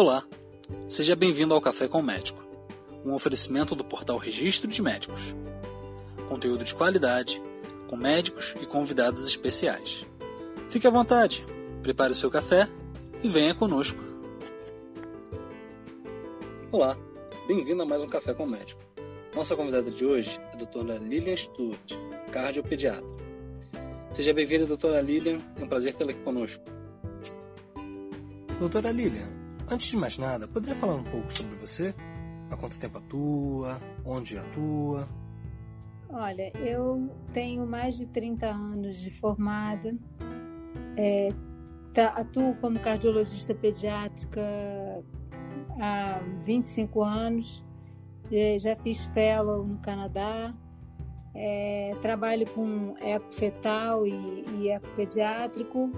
Olá, 0.00 0.22
seja 0.86 1.16
bem-vindo 1.16 1.52
ao 1.52 1.60
Café 1.60 1.88
com 1.88 1.98
o 1.98 2.02
Médico, 2.04 2.40
um 3.04 3.14
oferecimento 3.14 3.74
do 3.74 3.82
portal 3.82 4.16
Registro 4.16 4.68
de 4.68 4.80
Médicos. 4.80 5.34
Conteúdo 6.28 6.62
de 6.62 6.72
qualidade, 6.72 7.42
com 7.88 7.96
médicos 7.96 8.54
e 8.62 8.64
convidados 8.64 9.26
especiais. 9.26 10.06
Fique 10.70 10.86
à 10.86 10.90
vontade, 10.90 11.44
prepare 11.82 12.12
o 12.12 12.14
seu 12.14 12.30
café 12.30 12.68
e 13.24 13.28
venha 13.28 13.56
conosco. 13.56 13.98
Olá, 16.70 16.96
bem-vindo 17.48 17.82
a 17.82 17.84
mais 17.84 18.00
um 18.00 18.08
Café 18.08 18.32
com 18.32 18.44
o 18.44 18.48
Médico. 18.48 18.80
Nossa 19.34 19.56
convidada 19.56 19.90
de 19.90 20.06
hoje 20.06 20.38
é 20.52 20.54
a 20.54 20.58
doutora 20.58 20.96
Lilian 20.98 21.34
Stuart, 21.34 21.94
cardiopediatra. 22.30 23.16
Seja 24.12 24.32
bem-vinda, 24.32 24.64
doutora 24.64 25.00
Lilian, 25.00 25.40
é 25.60 25.64
um 25.64 25.66
prazer 25.66 25.92
tê-la 25.92 26.12
aqui 26.12 26.22
conosco. 26.22 26.62
Doutora 28.60 28.92
Lilian, 28.92 29.37
antes 29.70 29.88
de 29.88 29.96
mais 29.96 30.18
nada, 30.18 30.48
poderia 30.48 30.74
falar 30.74 30.94
um 30.94 31.04
pouco 31.04 31.32
sobre 31.32 31.54
você? 31.56 31.94
Há 32.50 32.56
quanto 32.56 32.78
tempo 32.78 32.98
atua? 32.98 33.80
Onde 34.04 34.38
atua? 34.38 35.08
Olha, 36.10 36.50
eu 36.58 37.10
tenho 37.34 37.66
mais 37.66 37.96
de 37.96 38.06
30 38.06 38.46
anos 38.46 38.96
de 38.96 39.10
formada, 39.10 39.94
é, 40.96 41.28
tá, 41.92 42.08
atuo 42.08 42.54
como 42.56 42.78
cardiologista 42.80 43.54
pediátrica 43.54 44.40
há 45.78 46.18
25 46.44 47.02
anos, 47.02 47.62
já 48.58 48.74
fiz 48.76 49.04
fellow 49.06 49.66
no 49.66 49.78
Canadá, 49.78 50.54
é, 51.34 51.94
trabalho 52.00 52.48
com 52.50 52.94
eco 53.00 53.30
fetal 53.32 54.06
e, 54.06 54.44
e 54.58 54.68
eco 54.70 54.88
pediátrico. 54.96 55.92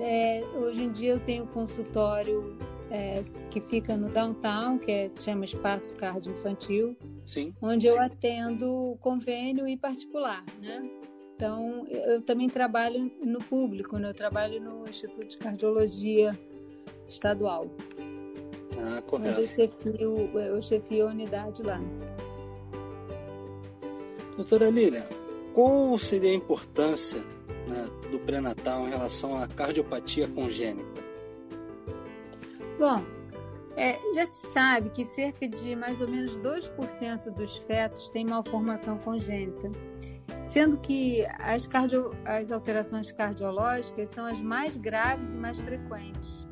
É, 0.00 0.44
hoje 0.56 0.82
em 0.82 0.90
dia 0.90 1.12
eu 1.12 1.20
tenho 1.20 1.46
consultório 1.46 2.58
é, 2.90 3.22
que 3.50 3.60
fica 3.60 3.96
no 3.96 4.08
downtown, 4.08 4.78
que 4.78 4.90
é, 4.90 5.08
se 5.08 5.24
chama 5.24 5.44
Espaço 5.44 5.94
Cardio 5.94 6.32
Infantil, 6.32 6.96
Sim. 7.26 7.54
onde 7.60 7.86
eu 7.86 8.00
atendo 8.00 8.96
convênio 9.00 9.66
e 9.66 9.76
particular, 9.76 10.44
né? 10.60 10.88
Então, 11.34 11.86
eu 11.88 12.22
também 12.22 12.48
trabalho 12.48 13.12
no 13.22 13.38
público, 13.38 13.98
né? 13.98 14.08
eu 14.08 14.14
trabalho 14.14 14.58
no 14.58 14.88
Instituto 14.88 15.26
de 15.26 15.36
Cardiologia 15.36 16.38
Estadual. 17.06 17.66
Ah, 18.78 19.02
correto. 19.02 19.40
eu 19.40 19.46
chefio, 19.46 20.38
eu 20.38 20.62
chefio 20.62 21.08
a 21.08 21.10
unidade 21.10 21.62
lá. 21.62 21.78
Doutora 24.34 24.70
Lilian, 24.70 25.04
qual 25.54 25.98
seria 25.98 26.30
a 26.30 26.34
importância 26.34 27.20
né, 27.68 27.86
do 28.10 28.18
pré-natal 28.20 28.86
em 28.86 28.90
relação 28.90 29.36
à 29.42 29.46
cardiopatia 29.46 30.28
congênita? 30.28 31.05
Bom, 32.78 33.02
é, 33.74 33.98
já 34.14 34.26
se 34.26 34.46
sabe 34.48 34.90
que 34.90 35.04
cerca 35.04 35.48
de 35.48 35.74
mais 35.74 36.00
ou 36.00 36.08
menos 36.08 36.36
2% 36.38 37.30
dos 37.30 37.56
fetos 37.58 38.10
têm 38.10 38.26
malformação 38.26 38.98
congênita, 38.98 39.70
sendo 40.42 40.76
que 40.78 41.26
as, 41.38 41.66
cardio, 41.66 42.10
as 42.24 42.52
alterações 42.52 43.10
cardiológicas 43.12 44.10
são 44.10 44.26
as 44.26 44.40
mais 44.40 44.76
graves 44.76 45.34
e 45.34 45.38
mais 45.38 45.60
frequentes. 45.60 46.46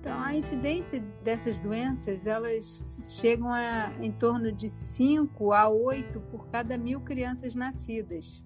Então, 0.00 0.20
a 0.20 0.32
incidência 0.34 1.00
dessas 1.24 1.58
doenças, 1.58 2.24
elas 2.24 3.16
chegam 3.20 3.52
a 3.52 3.92
em 4.00 4.12
torno 4.12 4.52
de 4.52 4.68
5 4.68 5.52
a 5.52 5.68
8 5.68 6.20
por 6.30 6.46
cada 6.48 6.78
mil 6.78 7.00
crianças 7.00 7.54
nascidas. 7.54 8.44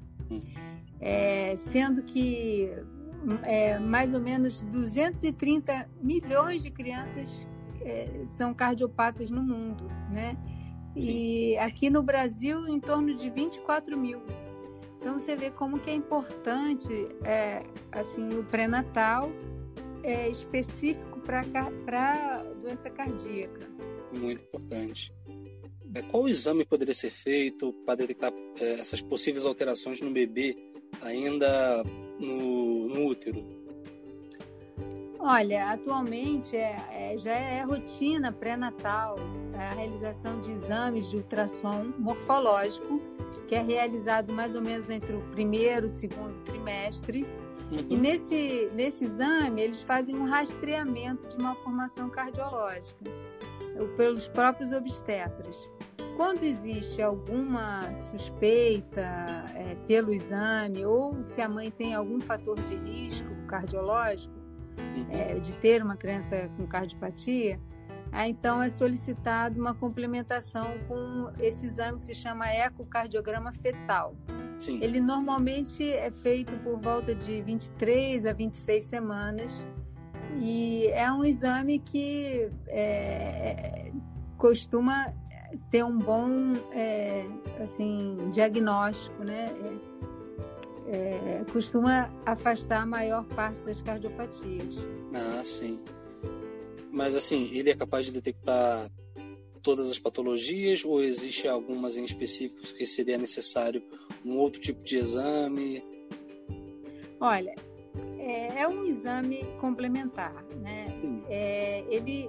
É, 1.05 1.57
sendo 1.57 2.05
que 2.05 2.71
é, 3.45 3.79
mais 3.79 4.15
ou 4.15 4.21
menos 4.21 4.61
230 4.63 5.89
milhões 6.01 6.63
de 6.63 6.71
crianças 6.71 7.47
é, 7.81 8.23
são 8.25 8.55
cardiopatas 8.55 9.31
no 9.31 9.43
mundo, 9.43 9.89
né? 10.11 10.37
E 10.95 11.57
aqui 11.59 11.89
no 11.89 12.03
Brasil, 12.03 12.69
em 12.69 12.79
torno 12.79 13.15
de 13.15 13.31
24 13.31 13.99
mil. 13.99 14.21
Então, 15.01 15.19
você 15.19 15.35
vê 15.35 15.51
como 15.51 15.81
que 15.81 15.91
é 15.91 15.95
importante 15.95 16.89
é, 17.25 17.63
assim, 17.91 18.29
o 18.39 18.45
pré-natal 18.45 19.31
é, 20.03 20.29
específico 20.29 21.19
para 21.21 22.45
doença 22.61 22.91
cardíaca. 22.91 23.69
Muito 24.13 24.43
importante. 24.43 25.13
É, 25.95 26.03
Qual 26.03 26.29
exame 26.29 26.65
poderia 26.65 26.95
ser 26.95 27.11
feito 27.11 27.73
para 27.85 27.97
detectar 27.97 28.33
é, 28.61 28.75
essas 28.75 29.01
possíveis 29.01 29.45
alterações 29.45 30.01
no 30.01 30.11
bebê 30.13 30.57
ainda 31.01 31.83
no, 32.21 32.62
no 32.93 33.09
útero? 33.09 33.45
Olha, 35.19 35.71
atualmente 35.71 36.57
é, 36.57 36.77
é- 36.91 37.19
já 37.19 37.33
é 37.33 37.63
rotina 37.63 38.33
pré-natal 38.33 39.17
a 39.57 39.75
realização 39.75 40.41
de 40.41 40.51
exames 40.51 41.09
de 41.11 41.17
ultrassom 41.19 41.93
morfológico, 41.99 43.01
que 43.47 43.55
é 43.55 43.63
realizado 43.63 44.33
mais 44.33 44.57
ou 44.57 44.63
menos 44.63 44.91
entre 44.91 45.15
o 45.15 45.21
primeiro 45.31 45.85
e 45.85 45.87
o 45.87 45.91
segundo 45.91 46.39
trimestre. 46.41 47.25
E 47.71 47.95
Uhum. 47.95 48.01
nesse, 48.01 48.69
nesse 48.75 49.05
exame, 49.05 49.63
eles 49.63 49.81
fazem 49.83 50.17
um 50.17 50.25
rastreamento 50.25 51.29
de 51.29 51.43
malformação 51.43 52.11
cardiológica 52.11 52.97
pelos 53.97 54.29
próprios 54.29 54.73
obstetras. 54.73 55.71
Quando 56.17 56.45
existe 56.45 57.01
alguma 57.01 57.95
suspeita 57.95 59.01
é, 59.55 59.77
pelo 59.87 60.13
exame 60.13 60.85
ou 60.85 61.25
se 61.25 61.41
a 61.41 61.49
mãe 61.49 61.71
tem 61.71 61.95
algum 61.95 62.21
fator 62.21 62.61
de 62.63 62.77
risco 62.77 63.35
cardiológico, 63.47 64.43
Uhum. 64.77 65.07
é, 65.11 65.39
de 65.39 65.53
ter 65.57 65.83
uma 65.83 65.97
criança 65.97 66.51
com 66.57 66.67
cardiopatia, 66.67 67.61
aí, 68.11 68.31
então 68.31 68.63
é 68.63 68.69
solicitado 68.69 69.61
uma 69.61 69.75
complementação 69.75 70.67
com 70.89 71.31
esse 71.39 71.67
exame 71.67 71.99
que 71.99 72.05
se 72.05 72.15
chama 72.15 72.47
ecocardiograma 72.51 73.53
fetal. 73.53 74.15
Sim. 74.59 74.83
Ele 74.83 75.01
normalmente 75.01 75.91
é 75.91 76.11
feito 76.11 76.57
por 76.63 76.79
volta 76.81 77.15
de 77.15 77.43
23 77.43 78.27
a 78.27 78.33
26 78.33 78.85
semanas 78.85 79.67
e 80.41 80.87
é 80.89 81.11
um 81.13 81.25
exame 81.25 81.79
que 81.79 82.49
é, 82.69 83.93
costuma 84.39 85.13
ter 85.71 85.85
um 85.85 85.99
bom 85.99 86.53
é, 86.73 87.27
assim 87.63 88.17
diagnóstico, 88.33 89.25
né? 89.25 89.51
É, 90.87 91.41
é, 91.41 91.45
costuma 91.53 92.13
afastar 92.27 92.83
a 92.83 92.87
maior 92.87 93.25
parte 93.27 93.61
das 93.61 93.81
cardiopatias. 93.81 94.87
Ah, 95.15 95.43
sim. 95.45 95.81
Mas 96.93 97.15
assim, 97.15 97.49
ele 97.53 97.71
é 97.71 97.75
capaz 97.75 98.07
de 98.07 98.13
detectar 98.13 98.91
todas 99.63 99.91
as 99.91 99.99
patologias 99.99 100.85
ou 100.85 101.03
existe 101.03 101.47
algumas 101.47 101.97
em 101.97 102.05
específicos 102.05 102.73
que 102.73 102.85
seria 102.85 103.17
necessário 103.17 103.83
um 104.25 104.37
outro 104.37 104.61
tipo 104.61 104.85
de 104.85 104.97
exame? 104.97 105.83
Olha, 107.21 107.55
é, 108.19 108.63
é 108.63 108.69
um 108.69 108.85
exame 108.85 109.45
complementar, 109.61 110.45
né? 110.57 110.89
É, 111.29 111.85
ele, 111.89 112.29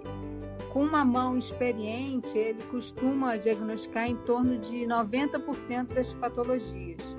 com 0.73 0.83
uma 0.83 1.05
mão 1.05 1.37
experiente, 1.37 2.35
ele 2.35 2.63
costuma 2.63 3.37
diagnosticar 3.37 4.07
em 4.07 4.15
torno 4.17 4.57
de 4.57 4.87
90% 4.87 5.93
das 5.93 6.13
patologias. 6.13 7.15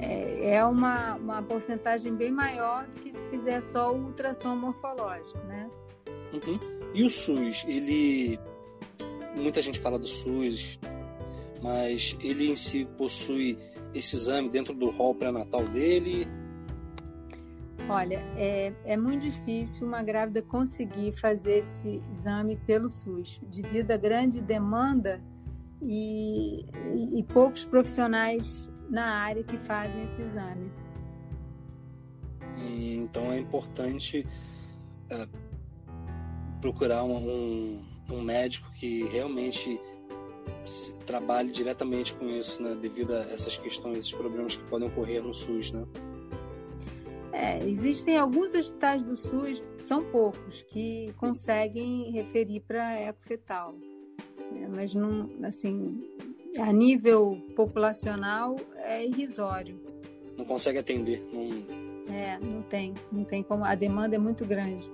É, 0.00 0.54
é 0.54 0.64
uma, 0.64 1.16
uma 1.16 1.42
porcentagem 1.42 2.14
bem 2.14 2.30
maior 2.30 2.86
do 2.86 3.02
que 3.02 3.12
se 3.12 3.26
fizer 3.26 3.60
só 3.60 3.92
o 3.92 4.04
ultrassom 4.04 4.54
morfológico, 4.54 5.38
né? 5.48 5.68
Uhum. 6.32 6.60
E 6.94 7.02
o 7.02 7.10
SUS, 7.10 7.64
ele. 7.66 8.38
Muita 9.34 9.60
gente 9.60 9.80
fala 9.80 9.98
do 9.98 10.06
SUS, 10.06 10.78
mas 11.62 12.16
ele 12.22 12.52
em 12.52 12.56
si 12.56 12.86
possui 12.96 13.58
esse 13.92 14.14
exame 14.14 14.48
dentro 14.48 14.74
do 14.74 14.90
rol 14.90 15.14
pré-natal 15.14 15.64
dele? 15.64 16.26
Olha, 17.88 18.18
é, 18.36 18.72
é 18.84 18.96
muito 18.96 19.22
difícil 19.22 19.86
uma 19.86 20.02
grávida 20.02 20.42
conseguir 20.42 21.12
fazer 21.12 21.58
esse 21.58 22.02
exame 22.10 22.56
pelo 22.66 22.90
SUS, 22.90 23.40
devido 23.44 23.92
à 23.92 23.96
grande 23.96 24.40
demanda 24.40 25.22
e, 25.80 26.66
e, 26.96 27.20
e 27.20 27.22
poucos 27.22 27.64
profissionais 27.64 28.72
na 28.90 29.04
área 29.04 29.44
que 29.44 29.56
fazem 29.58 30.04
esse 30.04 30.20
exame. 30.20 30.70
Então 32.58 33.30
é 33.32 33.38
importante 33.38 34.26
é, 35.08 35.28
procurar 36.60 37.04
um, 37.04 37.16
um, 37.16 37.84
um 38.10 38.20
médico 38.20 38.68
que 38.72 39.04
realmente 39.04 39.80
trabalhe 41.04 41.52
diretamente 41.52 42.14
com 42.14 42.28
isso, 42.28 42.60
né? 42.60 42.74
Devido 42.74 43.14
a 43.14 43.20
essas 43.32 43.56
questões, 43.56 43.98
esses 43.98 44.12
problemas 44.12 44.56
que 44.56 44.64
podem 44.64 44.88
ocorrer 44.88 45.22
no 45.22 45.32
SUS, 45.32 45.70
né? 45.70 45.86
É, 47.38 47.62
existem 47.68 48.16
alguns 48.16 48.54
hospitais 48.54 49.02
do 49.02 49.14
SUS, 49.14 49.62
são 49.84 50.02
poucos, 50.02 50.62
que 50.62 51.12
conseguem 51.18 52.10
referir 52.10 52.60
para 52.60 52.98
ecofetal. 52.98 53.74
É, 54.54 54.66
mas 54.66 54.94
não, 54.94 55.28
assim, 55.42 56.02
a 56.58 56.72
nível 56.72 57.38
populacional 57.54 58.56
é 58.76 59.04
irrisório. 59.04 59.78
Não 60.38 60.46
consegue 60.46 60.78
atender. 60.78 61.22
Não... 61.30 62.14
É, 62.14 62.38
não 62.38 62.62
tem, 62.62 62.94
não 63.12 63.24
tem 63.24 63.42
como. 63.42 63.66
A 63.66 63.74
demanda 63.74 64.16
é 64.16 64.18
muito 64.18 64.46
grande. 64.46 64.90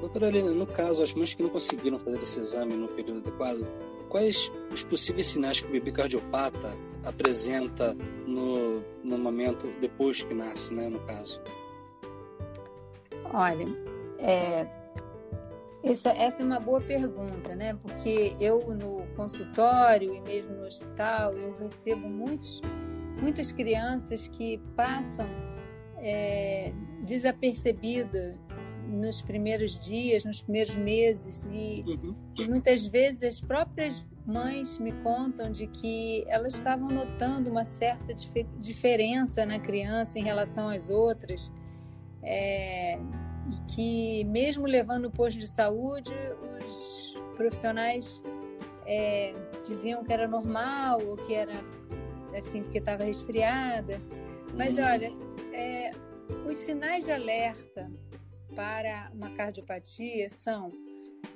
Doutora 0.00 0.28
Helena, 0.28 0.50
no 0.50 0.66
caso, 0.66 1.02
as 1.02 1.14
mães 1.14 1.32
que 1.32 1.42
não 1.42 1.48
conseguiram 1.48 1.98
fazer 1.98 2.18
esse 2.18 2.38
exame 2.38 2.76
no 2.76 2.88
período 2.88 3.20
adequado, 3.20 3.66
quais 4.10 4.52
os 4.70 4.84
possíveis 4.84 5.28
sinais 5.28 5.58
que 5.58 5.68
o 5.68 5.70
bebê 5.70 5.90
cardiopata 5.90 6.74
apresenta 7.02 7.96
no, 8.26 8.73
no 9.04 9.18
momento 9.18 9.68
depois 9.80 10.22
que 10.22 10.34
nasce, 10.34 10.74
né, 10.74 10.88
no 10.88 10.98
caso? 11.00 11.40
Olha, 13.32 13.66
é, 14.18 14.66
essa, 15.82 16.10
essa 16.10 16.42
é 16.42 16.44
uma 16.44 16.58
boa 16.58 16.80
pergunta, 16.80 17.54
né? 17.54 17.74
Porque 17.82 18.34
eu 18.40 18.58
no 18.74 19.06
consultório 19.14 20.14
e 20.14 20.20
mesmo 20.22 20.54
no 20.54 20.66
hospital 20.66 21.34
eu 21.34 21.54
recebo 21.58 22.08
muitos, 22.08 22.62
muitas 23.20 23.52
crianças 23.52 24.26
que 24.28 24.58
passam 24.74 25.28
é, 25.98 26.72
desapercebidas 27.02 28.34
nos 28.94 29.20
primeiros 29.20 29.78
dias, 29.78 30.24
nos 30.24 30.42
primeiros 30.42 30.74
meses 30.74 31.44
e, 31.50 31.84
uhum. 31.86 32.14
e, 32.38 32.48
muitas 32.48 32.86
vezes 32.86 33.22
as 33.22 33.40
próprias 33.40 34.06
mães 34.24 34.78
me 34.78 34.92
contam 35.02 35.50
de 35.50 35.66
que 35.66 36.24
elas 36.28 36.54
estavam 36.54 36.88
notando 36.88 37.50
uma 37.50 37.64
certa 37.64 38.14
dif 38.14 38.46
diferença 38.58 39.44
na 39.44 39.58
criança 39.58 40.18
em 40.18 40.24
relação 40.24 40.68
às 40.68 40.88
outras 40.88 41.52
é, 42.22 42.98
que 43.74 44.24
mesmo 44.24 44.66
levando 44.66 45.06
o 45.06 45.10
posto 45.10 45.38
de 45.38 45.46
saúde 45.46 46.12
os 46.66 47.14
profissionais 47.36 48.22
é, 48.86 49.34
diziam 49.66 50.02
que 50.02 50.12
era 50.12 50.26
normal 50.26 51.00
ou 51.06 51.16
que 51.16 51.34
era 51.34 51.52
assim 52.36 52.62
porque 52.62 52.78
estava 52.78 53.04
resfriada 53.04 54.00
mas 54.56 54.78
olha 54.78 55.12
é, 55.52 55.90
os 56.46 56.56
sinais 56.56 57.04
de 57.04 57.12
alerta 57.12 57.90
para 58.54 59.10
uma 59.14 59.30
cardiopatia 59.30 60.30
são 60.30 60.72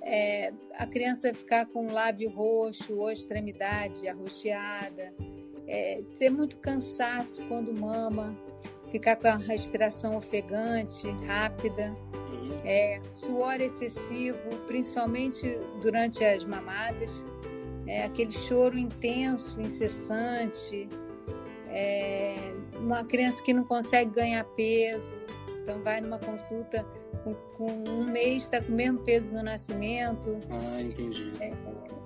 é, 0.03 0.53
a 0.75 0.87
criança 0.87 1.33
ficar 1.33 1.67
com 1.67 1.87
o 1.87 1.93
lábio 1.93 2.31
roxo 2.31 2.97
ou 2.97 3.11
extremidade 3.11 4.07
arroxeada, 4.09 5.13
é, 5.67 6.03
ter 6.19 6.31
muito 6.31 6.57
cansaço 6.59 7.43
quando 7.49 7.73
mama, 7.73 8.37
ficar 8.91 9.17
com 9.17 9.29
a 9.29 9.37
respiração 9.37 10.17
ofegante, 10.17 11.09
rápida, 11.27 11.95
é, 12.65 13.01
suor 13.09 13.61
excessivo, 13.61 14.39
principalmente 14.67 15.47
durante 15.81 16.25
as 16.25 16.45
mamadas, 16.45 17.25
é, 17.87 18.05
aquele 18.05 18.33
choro 18.33 18.79
intenso, 18.79 19.61
incessante, 19.61 20.89
é, 21.71 22.53
uma 22.79 23.05
criança 23.05 23.43
que 23.43 23.53
não 23.53 23.65
consegue 23.65 24.11
ganhar 24.11 24.45
peso, 24.45 25.15
então 25.69 25.83
vai 25.83 26.01
numa 26.01 26.19
consulta 26.19 26.83
com, 27.23 27.35
com 27.35 27.71
um 27.91 28.11
mês 28.11 28.45
está 28.45 28.63
com 28.63 28.73
o 28.73 28.75
mesmo 28.75 29.01
peso 29.01 29.31
no 29.31 29.43
nascimento. 29.43 30.39
Ah, 30.51 30.81
entendi. 30.81 31.31
É, 31.41 31.53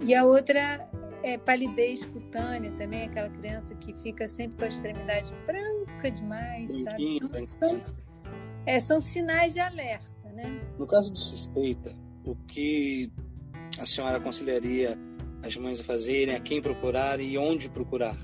e 0.05 0.12
a 0.12 0.25
outra 0.25 0.91
é 1.23 1.38
palidez 1.38 2.05
cutânea 2.06 2.73
também, 2.73 3.05
aquela 3.05 3.31
criança 3.31 3.73
que 3.76 3.94
fica 4.03 4.26
sempre 4.26 4.59
com 4.59 4.64
a 4.64 4.69
extremidade 4.69 5.32
branca 5.47 6.11
demais, 6.11 6.73
sabe? 6.82 7.20
São, 7.20 7.47
são, 7.61 7.82
é, 8.67 8.81
são 8.81 9.00
sinais 9.00 9.53
de 9.53 9.61
alerta, 9.61 10.29
né? 10.32 10.61
No 10.76 10.87
caso 10.87 11.12
de 11.12 11.20
suspeita, 11.20 11.94
o 12.25 12.35
que 12.35 13.12
a 13.81 13.87
senhora 13.87 14.17
aconselharia 14.17 14.99
as 15.44 15.56
mães 15.56 15.81
a 15.81 15.85
fazerem, 15.85 16.35
a 16.35 16.41
quem 16.41 16.61
procurar 16.61 17.20
e 17.20 17.38
onde 17.38 17.69
procurar? 17.69 18.17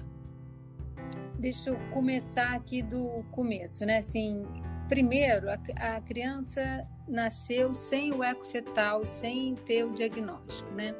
Deixa 1.38 1.70
eu 1.70 1.78
começar 1.92 2.56
aqui 2.56 2.82
do 2.82 3.22
começo, 3.30 3.84
né? 3.84 3.98
Assim, 3.98 4.42
Primeiro, 4.88 5.50
a, 5.50 5.58
a 5.96 6.00
criança 6.00 6.86
nasceu 7.06 7.74
sem 7.74 8.12
o 8.12 8.22
eco 8.22 8.44
fetal, 8.44 9.04
sem 9.04 9.54
ter 9.54 9.84
o 9.84 9.92
diagnóstico, 9.92 10.70
né? 10.72 10.94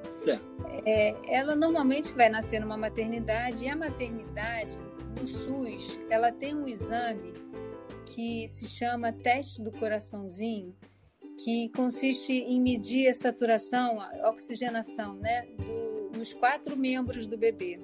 É. 0.85 1.11
É, 1.11 1.17
ela 1.27 1.57
normalmente 1.57 2.13
vai 2.13 2.29
nascer 2.29 2.61
numa 2.61 2.77
maternidade 2.77 3.65
e 3.65 3.69
a 3.69 3.77
maternidade, 3.77 4.77
no 5.21 5.27
SUS, 5.27 5.99
ela 6.11 6.31
tem 6.31 6.55
um 6.55 6.69
exame 6.69 7.33
que 8.07 8.47
se 8.49 8.67
chama 8.69 9.13
teste 9.13 9.63
do 9.63 9.73
coraçãozinho, 9.73 10.75
que 11.43 11.71
consiste 11.71 12.33
em 12.33 12.61
medir 12.61 13.09
a 13.09 13.15
saturação, 13.15 13.99
a 14.01 14.29
oxigenação, 14.29 15.15
né, 15.15 15.47
do, 15.57 16.19
nos 16.19 16.35
quatro 16.35 16.77
membros 16.77 17.27
do 17.27 17.39
bebê. 17.39 17.81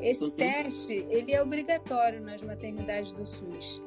Esse 0.00 0.24
uhum. 0.24 0.30
teste, 0.30 1.06
ele 1.10 1.32
é 1.32 1.42
obrigatório 1.42 2.20
nas 2.20 2.42
maternidades 2.42 3.12
do 3.12 3.26
SUS. 3.26 3.82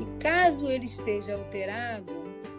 E 0.00 0.20
caso 0.20 0.70
ele 0.70 0.84
esteja 0.84 1.34
alterado, 1.34 2.12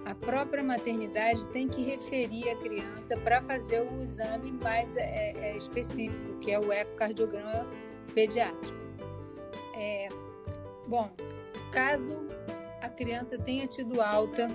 a 0.06 0.16
própria 0.16 0.64
maternidade 0.64 1.46
tem 1.48 1.68
que 1.68 1.84
referir 1.84 2.50
a 2.50 2.56
criança 2.56 3.18
para 3.18 3.42
fazer 3.42 3.82
o 3.82 4.02
exame 4.02 4.52
mais 4.52 4.96
é, 4.96 5.34
é, 5.36 5.58
específico, 5.58 6.38
que 6.40 6.52
é 6.52 6.60
o 6.60 6.72
ecocardiograma 6.72 7.68
pediátrico. 8.14 8.78
É, 9.76 10.08
bom, 10.88 11.12
caso 11.72 12.26
a 12.82 12.90
criança 12.90 13.38
tenha 13.38 13.68
tido 13.68 14.02
alta 14.02 14.48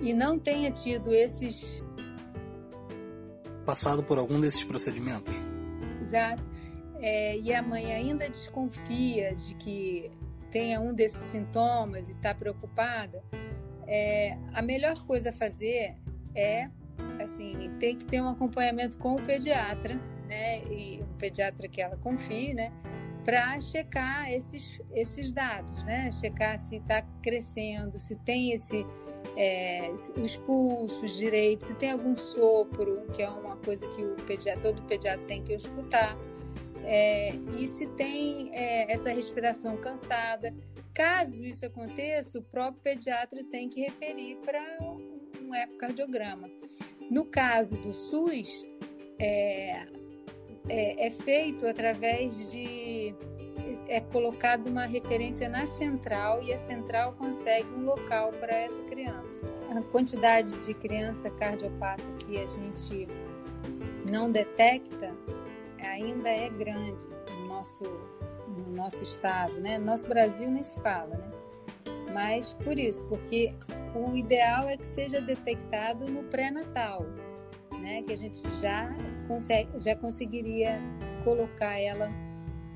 e 0.00 0.14
não 0.14 0.38
tenha 0.38 0.70
tido 0.70 1.12
esses. 1.12 1.84
Passado 3.66 4.02
por 4.02 4.18
algum 4.18 4.40
desses 4.40 4.64
procedimentos. 4.64 5.44
Exato. 6.00 6.42
É, 7.00 7.38
e 7.38 7.52
a 7.52 7.62
mãe 7.62 7.92
ainda 7.92 8.28
desconfia 8.28 9.34
de 9.34 9.54
que 9.56 10.10
tenha 10.54 10.80
um 10.80 10.94
desses 10.94 11.18
sintomas 11.18 12.08
e 12.08 12.12
está 12.12 12.32
preocupada, 12.32 13.20
é, 13.88 14.38
a 14.52 14.62
melhor 14.62 15.04
coisa 15.04 15.30
a 15.30 15.32
fazer 15.32 15.96
é 16.32 16.70
assim 17.20 17.72
ter 17.80 17.96
que 17.96 18.04
ter 18.04 18.22
um 18.22 18.28
acompanhamento 18.28 18.96
com 18.96 19.16
o 19.16 19.20
pediatra, 19.20 19.96
né? 20.28 20.62
E 20.66 21.02
o 21.02 21.06
pediatra 21.18 21.66
que 21.66 21.82
ela 21.82 21.96
confie, 21.96 22.54
né? 22.54 22.72
Para 23.24 23.58
checar 23.60 24.32
esses, 24.32 24.78
esses 24.92 25.32
dados, 25.32 25.82
né? 25.82 26.12
Checar 26.12 26.56
se 26.56 26.76
está 26.76 27.02
crescendo, 27.20 27.98
se 27.98 28.14
tem 28.14 28.52
esse 28.52 28.86
é, 29.36 29.90
os 30.16 30.36
pulsos 30.36 31.16
direitos, 31.16 31.66
se 31.66 31.74
tem 31.74 31.90
algum 31.90 32.14
sopro, 32.14 33.06
que 33.12 33.22
é 33.22 33.28
uma 33.28 33.56
coisa 33.56 33.88
que 33.88 34.04
o 34.04 34.14
pediatra, 34.26 34.62
todo 34.62 34.82
pediatra 34.82 35.26
tem 35.26 35.42
que 35.42 35.52
escutar. 35.54 36.16
É, 36.86 37.30
e 37.58 37.66
se 37.66 37.86
tem 37.88 38.50
é, 38.52 38.92
essa 38.92 39.10
respiração 39.10 39.76
cansada. 39.76 40.54
Caso 40.94 41.42
isso 41.44 41.66
aconteça, 41.66 42.38
o 42.38 42.42
próprio 42.42 42.80
pediatra 42.82 43.42
tem 43.50 43.68
que 43.68 43.80
referir 43.80 44.36
para 44.44 44.62
um 44.80 45.54
ecocardiograma. 45.54 46.48
No 47.10 47.24
caso 47.24 47.76
do 47.76 47.92
SUS, 47.92 48.64
é, 49.18 49.86
é, 50.68 51.06
é 51.06 51.10
feito 51.10 51.66
através 51.66 52.50
de. 52.50 53.14
É 53.86 54.00
colocado 54.00 54.66
uma 54.66 54.86
referência 54.86 55.48
na 55.48 55.66
central 55.66 56.42
e 56.42 56.52
a 56.52 56.58
central 56.58 57.12
consegue 57.14 57.68
um 57.68 57.84
local 57.84 58.30
para 58.32 58.54
essa 58.54 58.82
criança. 58.84 59.40
A 59.70 59.82
quantidade 59.82 60.64
de 60.64 60.74
criança 60.74 61.30
cardiopata 61.30 62.02
que 62.18 62.38
a 62.38 62.48
gente 62.48 63.06
não 64.10 64.30
detecta 64.30 65.14
ainda 65.94 66.28
é 66.28 66.48
grande 66.48 67.06
no 67.30 67.46
nosso, 67.46 67.84
no 67.84 68.76
nosso 68.76 69.02
estado, 69.02 69.52
né? 69.60 69.78
No 69.78 69.86
nosso 69.86 70.08
Brasil 70.08 70.50
nem 70.50 70.62
se 70.62 70.78
fala, 70.80 71.16
né? 71.16 71.30
Mas 72.12 72.52
por 72.52 72.78
isso, 72.78 73.06
porque 73.08 73.52
o 73.94 74.16
ideal 74.16 74.68
é 74.68 74.76
que 74.76 74.86
seja 74.86 75.20
detectado 75.20 76.08
no 76.08 76.24
pré-natal, 76.24 77.06
né? 77.80 78.02
Que 78.02 78.12
a 78.12 78.16
gente 78.16 78.42
já 78.60 78.94
consegue, 79.28 79.80
já 79.80 79.96
conseguiria 79.96 80.80
colocar 81.24 81.78
ela 81.78 82.10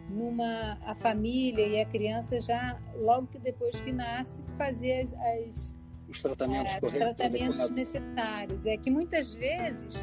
numa 0.09 0.79
a 0.85 0.95
família 0.95 1.67
e 1.67 1.81
a 1.81 1.85
criança 1.85 2.41
já 2.41 2.81
logo 2.97 3.27
que 3.27 3.39
depois 3.39 3.79
que 3.81 3.93
nasce 3.93 4.41
fazer 4.57 5.03
as, 5.03 5.13
as 5.13 5.75
os 6.09 6.23
tratamentos, 6.23 6.75
é, 6.75 6.79
os 6.83 6.93
tratamentos 6.93 7.71
necessários. 7.71 8.67
É 8.67 8.77
que 8.77 8.91
muitas 8.91 9.35
vezes 9.35 10.03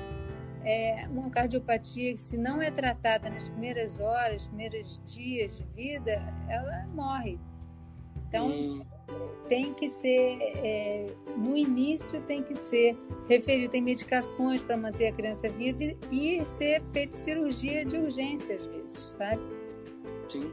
é, 0.65 1.07
uma 1.07 1.29
cardiopatia 1.29 2.13
que 2.13 2.19
se 2.19 2.38
não 2.38 2.62
é 2.62 2.72
tratada 2.72 3.29
nas 3.29 3.48
primeiras 3.48 4.00
horas, 4.00 4.48
primeiros 4.48 5.00
dias 5.05 5.55
de 5.55 5.63
vida, 5.75 6.22
ela 6.50 6.88
morre. 6.88 7.39
Então 8.27 8.86
tem 9.48 9.72
que 9.75 9.88
ser 9.88 10.39
é, 10.41 11.05
no 11.38 11.55
início 11.55 12.19
tem 12.24 12.41
que 12.41 12.55
ser 12.55 12.98
referido, 13.29 13.72
tem 13.72 13.81
medicações 13.81 14.63
para 14.63 14.75
manter 14.75 15.07
a 15.07 15.12
criança 15.13 15.48
viva 15.48 15.95
e 16.12 16.43
ser 16.43 16.81
feita 16.91 17.15
cirurgia 17.15 17.86
de 17.86 17.98
urgência 17.98 18.55
às 18.55 18.63
vezes, 18.63 19.15
sabe? 19.17 19.41
Sim, 20.27 20.51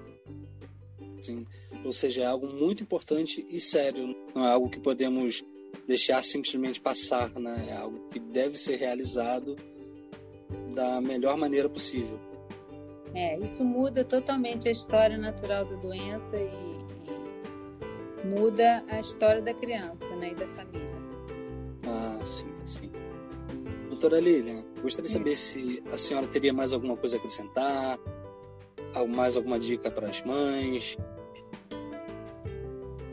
sim. 1.22 1.46
Ou 1.82 1.92
seja, 1.92 2.22
é 2.22 2.26
algo 2.26 2.46
muito 2.46 2.82
importante 2.82 3.44
e 3.48 3.58
sério, 3.58 4.14
não 4.34 4.46
é 4.46 4.52
algo 4.52 4.68
que 4.68 4.78
podemos 4.78 5.42
deixar 5.88 6.22
simplesmente 6.22 6.80
passar, 6.80 7.30
né? 7.40 7.68
É 7.70 7.72
algo 7.72 8.08
que 8.10 8.20
deve 8.20 8.58
ser 8.58 8.76
realizado 8.76 9.56
da 10.72 11.00
melhor 11.00 11.36
maneira 11.36 11.68
possível. 11.68 12.18
É, 13.14 13.38
isso 13.38 13.64
muda 13.64 14.04
totalmente 14.04 14.68
a 14.68 14.72
história 14.72 15.18
natural 15.18 15.64
da 15.66 15.76
doença 15.76 16.36
e, 16.36 16.48
e 18.24 18.26
muda 18.26 18.82
a 18.88 19.00
história 19.00 19.42
da 19.42 19.52
criança 19.52 20.06
né, 20.16 20.30
e 20.30 20.34
da 20.34 20.48
família. 20.48 20.92
Ah, 21.86 22.24
sim, 22.24 22.52
sim. 22.64 22.90
Doutora 23.88 24.18
Lilian, 24.18 24.64
gostaria 24.80 25.08
de 25.08 25.10
saber 25.10 25.36
se 25.36 25.82
a 25.92 25.98
senhora 25.98 26.26
teria 26.26 26.52
mais 26.52 26.72
alguma 26.72 26.96
coisa 26.96 27.16
a 27.16 27.18
acrescentar, 27.18 27.98
mais 29.08 29.36
alguma 29.36 29.58
dica 29.58 29.90
para 29.90 30.08
as 30.08 30.22
mães. 30.22 30.96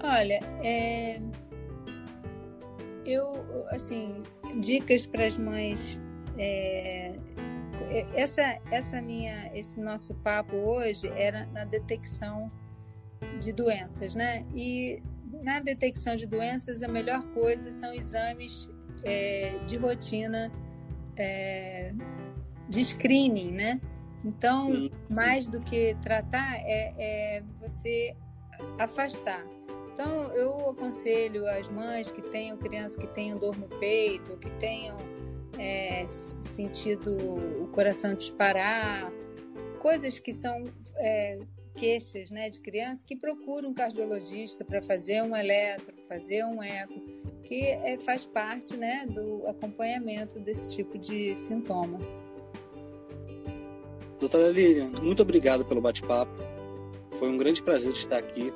Olha, 0.02 0.40
é... 0.64 1.20
eu, 3.06 3.36
assim, 3.70 4.24
dicas 4.60 5.06
para 5.06 5.26
as 5.26 5.38
mães. 5.38 6.00
É... 6.38 7.19
Essa, 8.14 8.60
essa 8.72 9.02
minha, 9.02 9.52
esse 9.54 9.80
nosso 9.80 10.14
papo 10.16 10.56
hoje 10.56 11.08
era 11.16 11.46
na 11.48 11.66
detecção 11.66 12.52
de 13.40 13.52
doenças, 13.52 14.16
né? 14.16 14.46
E 14.54 15.02
na 15.42 15.60
detecção 15.60 16.16
de 16.16 16.26
doenças, 16.26 16.84
a 16.84 16.88
melhor 16.88 17.24
coisa 17.34 17.72
são 17.72 17.94
exames 17.94 18.70
é, 19.04 19.58
de 19.66 19.78
rotina 19.78 20.52
é, 21.18 21.94
de 22.68 22.84
screening, 22.84 23.52
né? 23.52 23.82
Então, 24.24 24.90
mais 25.10 25.48
do 25.48 25.60
que 25.62 25.96
tratar, 26.02 26.58
é, 26.58 26.94
é, 26.98 27.44
você 27.60 28.16
afastar. 28.78 29.46
Então, 29.94 30.32
eu 30.34 30.70
aconselho 30.70 31.48
as 31.48 31.68
mães 31.70 32.12
que 32.12 32.22
tenham 32.22 32.58
crianças 32.58 32.98
que 32.98 33.08
tenham 33.08 33.38
dor 33.38 33.58
no 33.58 33.68
peito, 33.80 34.38
que 34.38 34.50
tenham 34.52 34.98
é, 35.60 36.06
sentido 36.56 37.12
o 37.62 37.68
coração 37.68 38.16
disparar, 38.16 39.12
coisas 39.80 40.18
que 40.18 40.34
são 40.34 40.64
é, 40.96 41.40
queixas 41.76 42.32
né, 42.32 42.50
de 42.50 42.60
criança, 42.60 43.04
que 43.06 43.16
procuram 43.16 43.70
um 43.70 43.74
cardiologista 43.74 44.64
para 44.64 44.82
fazer 44.82 45.22
um 45.22 45.36
eletro, 45.36 45.94
fazer 46.08 46.44
um 46.44 46.64
eco, 46.64 47.00
que 47.44 47.66
é, 47.66 47.98
faz 48.00 48.26
parte 48.26 48.76
né, 48.76 49.06
do 49.08 49.46
acompanhamento 49.48 50.40
desse 50.40 50.76
tipo 50.76 50.98
de 50.98 51.36
sintoma. 51.38 52.00
Doutora 54.20 54.50
Lilian, 54.50 54.92
muito 55.02 55.22
obrigado 55.22 55.66
pelo 55.66 55.80
bate-papo. 55.80 56.32
Foi 57.18 57.30
um 57.30 57.38
grande 57.38 57.64
prazer 57.64 57.94
estar 57.94 58.18
aqui 58.18 58.54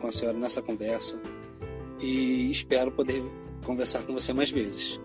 com 0.00 0.06
a 0.06 0.12
senhora 0.12 0.38
nessa 0.38 0.62
conversa 0.62 1.20
e 2.00 2.50
espero 2.50 2.92
poder 2.92 3.22
conversar 3.64 4.04
com 4.06 4.12
você 4.12 4.32
mais 4.32 4.50
vezes. 4.50 5.00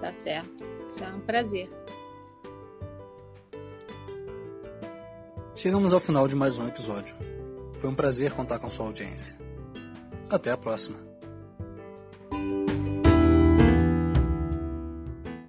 Tá 0.00 0.12
certo. 0.12 0.64
Isso 0.88 1.04
é 1.04 1.08
um 1.08 1.20
prazer. 1.20 1.68
Chegamos 5.54 5.92
ao 5.92 6.00
final 6.00 6.26
de 6.26 6.34
mais 6.34 6.56
um 6.56 6.66
episódio. 6.66 7.14
Foi 7.78 7.90
um 7.90 7.94
prazer 7.94 8.32
contar 8.32 8.58
com 8.58 8.70
sua 8.70 8.86
audiência. 8.86 9.36
Até 10.30 10.50
a 10.50 10.56
próxima. 10.56 11.09